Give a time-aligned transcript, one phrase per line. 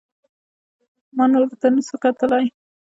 [1.15, 2.45] ما نور ورته نسو کتلاى.